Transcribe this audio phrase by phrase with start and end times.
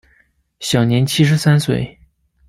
[0.59, 1.99] 享年七十三岁。